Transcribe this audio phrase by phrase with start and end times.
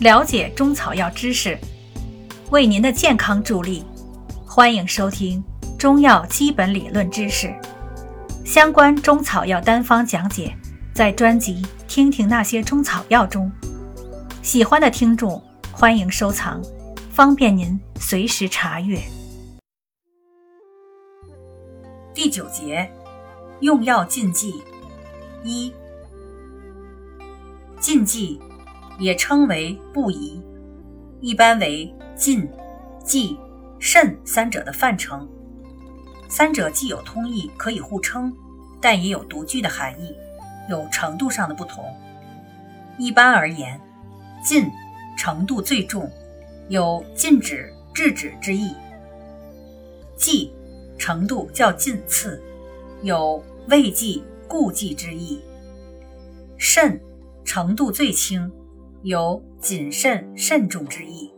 [0.00, 1.56] 了解中草药知识，
[2.50, 3.84] 为您的健康助力。
[4.44, 5.42] 欢迎收听
[5.78, 7.52] 中药基本理论知识
[8.44, 10.52] 相关中草药单方讲解，
[10.92, 13.50] 在专辑《听听那些中草药》中。
[14.42, 15.40] 喜欢的听众
[15.70, 16.60] 欢迎收藏，
[17.12, 19.00] 方便您随时查阅。
[22.12, 22.90] 第九节，
[23.60, 24.60] 用药禁忌
[25.44, 25.72] 一。
[27.78, 28.40] 禁忌
[28.98, 30.42] 也称为不宜，
[31.20, 32.48] 一般为禁、
[33.04, 33.36] 忌、
[33.78, 35.28] 慎三者的泛称。
[36.28, 38.34] 三者既有通义，可以互称，
[38.80, 40.14] 但也有独具的含义，
[40.68, 41.84] 有程度上的不同。
[42.98, 43.80] 一般而言。
[44.46, 44.70] 禁
[45.16, 46.12] 程度最重，
[46.68, 48.74] 有禁止、制止之意；
[50.18, 50.52] 忌
[50.98, 52.42] 程度较近次，
[53.00, 55.40] 有畏忌、顾忌之意；
[56.58, 57.00] 慎
[57.42, 58.52] 程度最轻，
[59.04, 61.30] 有谨慎、慎重之意。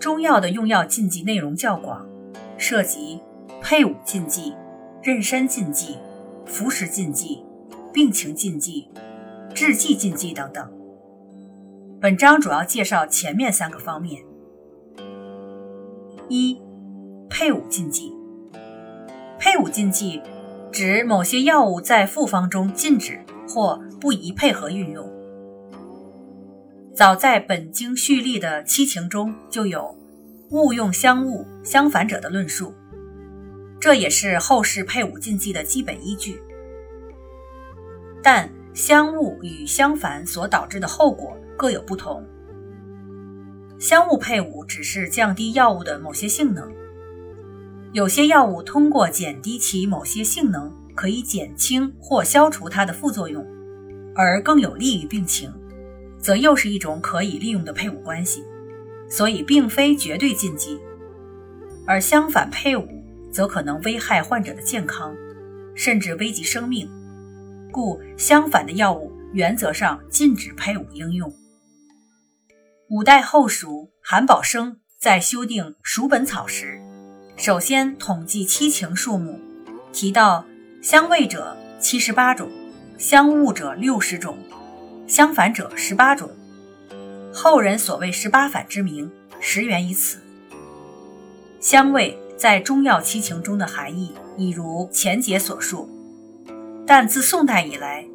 [0.00, 2.08] 中药的用药禁忌内容较广，
[2.56, 3.20] 涉及
[3.60, 4.54] 配伍禁忌、
[5.02, 5.98] 妊娠禁忌、
[6.46, 7.44] 服食禁忌、
[7.92, 8.88] 病情禁忌、
[9.54, 10.72] 制剂禁忌等等。
[12.00, 14.22] 本章主要介绍前面三个方面：
[16.30, 16.58] 一、
[17.28, 18.10] 配伍禁忌。
[19.38, 20.22] 配伍禁忌
[20.72, 25.11] 指某些药物在复方中禁止或不宜配合运用。
[26.94, 29.96] 早在本经序例的七情中就有
[30.50, 32.74] “勿用相物相反者”的论述，
[33.80, 36.42] 这也是后世配伍禁忌的基本依据。
[38.22, 41.36] 但相物与相反所导致的后果。
[41.54, 42.26] 各有不同。
[43.78, 46.72] 相物配伍只是降低药物的某些性能，
[47.92, 53.46] 有些药物通过减低其某些性能，可以减轻或消除它的副作用，
[54.16, 55.52] 而更有利于病情，
[56.22, 58.42] 则又是一种可以利用的配伍关系，
[59.10, 60.80] 所以并非绝对禁忌。
[61.84, 62.86] 而相反配伍
[63.32, 65.12] 则可能危害患者的健康，
[65.74, 66.88] 甚至危及生命，
[67.72, 71.30] 故相反的药物原则上禁止配伍应用。
[72.88, 76.80] 五代后蜀韩宝生在修订《蜀本草》时，
[77.36, 79.40] 首先统计七情数目，
[79.92, 80.44] 提到
[80.80, 82.48] 相味者七十八种，
[82.96, 84.38] 相恶者六十种，
[85.06, 86.30] 相反者十八种。
[87.32, 90.18] 后人所谓十八反之名，实源于此。
[91.60, 95.88] 香味在中药七情中的含义，已如前节所述，
[96.86, 98.06] 但自宋代以来，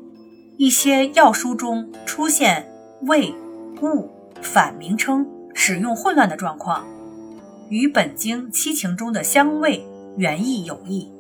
[0.58, 2.72] 一些药书中出现
[3.04, 3.34] 味、
[3.82, 4.12] 物。
[4.40, 6.86] 反名称使用混乱的状况，
[7.70, 9.84] 与本经七情中的香味
[10.16, 11.12] 原意有异。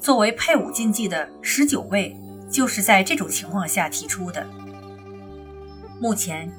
[0.00, 2.16] 作为配伍禁忌的十九味，
[2.50, 4.46] 就是在这种情况下提出的。
[6.00, 6.50] 目前，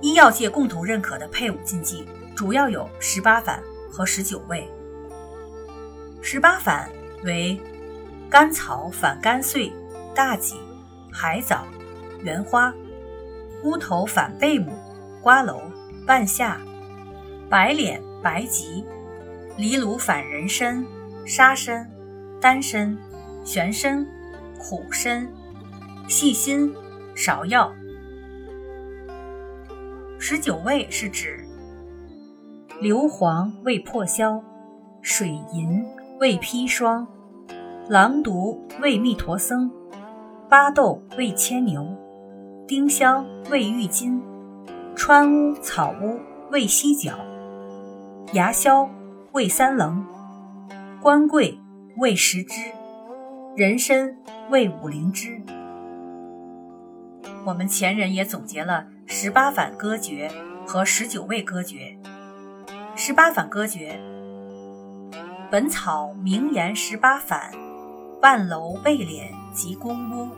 [0.00, 4.68] 医药界共同认可的配伍禁忌主要有十八反和十九味。
[6.20, 6.88] 十八反
[7.24, 7.60] 为
[8.30, 9.72] 甘草反甘穗、
[10.14, 10.56] 大戟、
[11.10, 11.66] 海藻、
[12.20, 12.72] 原花。
[13.64, 14.72] 乌头反贝母、
[15.20, 15.60] 瓜蒌、
[16.04, 16.60] 半夏、
[17.48, 18.84] 白脸、白及；
[19.56, 20.84] 藜芦反人参、
[21.24, 21.88] 沙参、
[22.40, 22.98] 丹参、
[23.44, 24.04] 玄参、
[24.62, 25.28] 苦参、
[26.06, 26.72] 细辛、
[27.16, 27.72] 芍药。
[30.20, 31.44] 十九味是指
[32.80, 34.40] 硫磺为破消，
[35.00, 35.84] 水银
[36.20, 37.08] 为砒霜，
[37.88, 39.68] 狼毒为蜜陀僧，
[40.48, 41.84] 巴豆为牵牛。
[42.68, 44.22] 丁香味郁金，
[44.94, 46.20] 川乌草乌
[46.52, 47.12] 味犀角，
[48.32, 48.88] 牙硝
[49.32, 50.06] 味三棱，
[51.02, 51.58] 官桂
[51.98, 52.54] 味食之，
[53.54, 54.16] 人参
[54.48, 55.38] 味五灵芝。
[57.44, 60.30] 我们前人也总结了十八反歌诀
[60.66, 61.94] 和十九味歌诀。
[62.96, 64.00] 十八反歌诀，
[65.50, 67.52] 本草名言十八反，
[68.22, 70.30] 万楼背脸及公屋。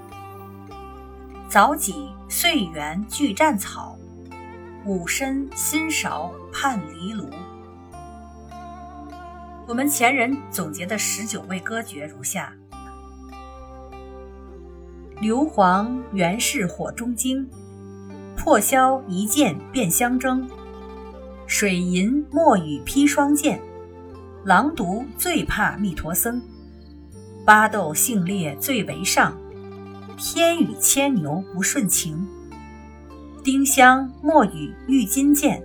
[1.49, 3.97] 早己岁元俱战草，
[4.85, 7.31] 五参新芍盼离炉。
[9.69, 12.53] 我们前人总结的十九味歌诀如下：
[15.25, 17.49] 硫磺原是火中精，
[18.37, 20.47] 破消一剑变相争；
[21.47, 23.59] 水银墨雨披霜剑，
[24.44, 26.43] 狼毒最怕密陀僧；
[27.43, 29.35] 巴豆性烈最为上。
[30.19, 32.29] 天与牵牛不顺情，
[33.43, 35.62] 丁香墨雨郁金剑，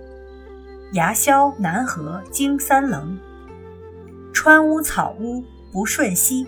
[0.94, 3.18] 牙硝南河经三棱，
[4.32, 6.46] 川乌草乌不顺息，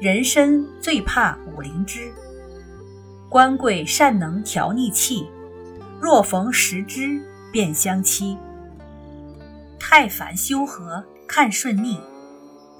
[0.00, 2.12] 人参最怕五灵芝，
[3.28, 5.28] 官贵善能调逆气，
[6.00, 8.38] 若逢时之便相欺。
[9.76, 11.98] 太烦修和看顺逆，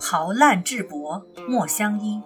[0.00, 2.22] 刨烂质薄莫相依。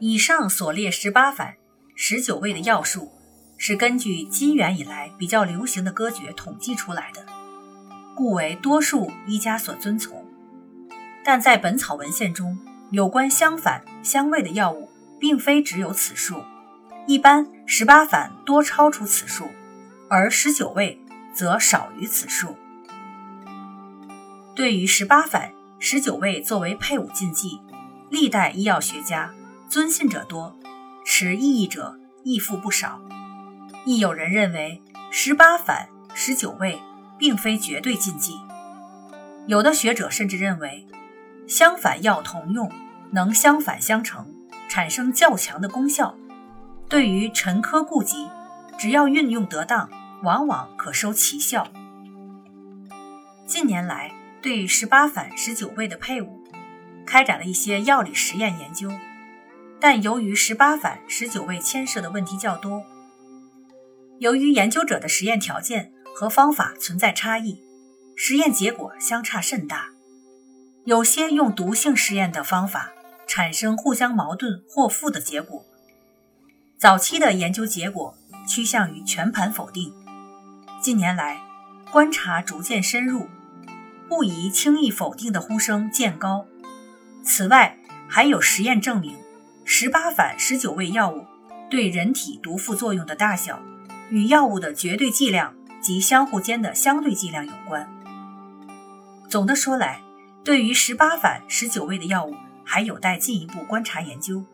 [0.00, 1.56] 以上所列十八反、
[1.94, 3.12] 十九味的药数，
[3.58, 7.26] 是根据金元以来比较流行的歌诀统计出来的，
[8.16, 10.24] 故为多数医家所遵从。
[11.22, 12.58] 但在本草文献中，
[12.92, 16.44] 有关相反、相位的药物，并非只有此数，
[17.06, 19.48] 一般十八反多超出此数，
[20.10, 21.00] 而十九味
[21.32, 22.54] 则少于此数。
[24.54, 27.62] 对于十八反、十九味作为配伍禁忌，
[28.10, 29.32] 历代医药学家。
[29.70, 30.54] 尊信者多，
[31.02, 33.00] 持异议者亦复不少。
[33.86, 36.78] 亦有人认为十八反、十九味
[37.18, 38.34] 并非绝对禁忌。
[39.46, 40.86] 有的学者甚至认为，
[41.46, 42.70] 相反药同用，
[43.10, 44.26] 能相反相成，
[44.68, 46.16] 产生较强的功效。
[46.88, 48.28] 对于沉疴痼疾，
[48.78, 49.90] 只要运用得当，
[50.22, 51.66] 往往可收奇效。
[53.46, 56.42] 近年来，对十八反、十九味的配伍，
[57.04, 58.90] 开展了一些药理实验研究。
[59.80, 62.84] 但由于十八反、十九味牵涉的问题较多，
[64.18, 67.60] 由于研究者的实验条件和方法存在差异，
[68.14, 69.90] 实验结果相差甚大。
[70.84, 72.90] 有些用毒性实验的方法
[73.28, 75.64] 产生互相矛盾或负的结果。
[76.76, 78.16] 早期的研究结果
[78.48, 79.94] 趋向于全盘否定，
[80.80, 81.40] 近年来
[81.92, 83.28] 观察逐渐深入，
[84.08, 86.46] 不宜轻易否定的呼声渐高。
[87.22, 89.16] 此外，还有实验证明。
[89.64, 91.24] 十八反、十九味药物
[91.70, 93.62] 对人体毒副作用的大小，
[94.10, 97.88] 与药物的绝对剂量及相互间的相对剂量有关。
[99.28, 100.02] 总的说来，
[100.44, 102.34] 对于十八反、十九味的药物，
[102.64, 104.44] 还有待进一步观察研究。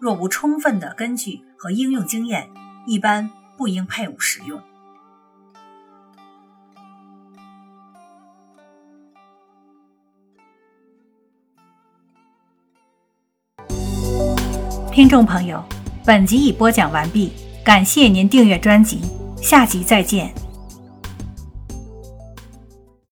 [0.00, 2.48] 若无充分的根据和应用经验，
[2.86, 4.58] 一般不应配伍使用。
[14.90, 15.62] 听众朋友，
[16.06, 17.32] 本集已播讲完毕，
[17.62, 19.02] 感谢您订阅专辑，
[19.36, 20.47] 下集再见。